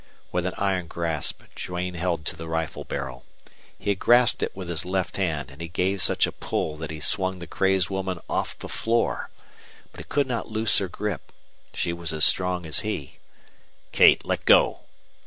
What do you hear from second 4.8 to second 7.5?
left hand, and he gave such a pull that he swung the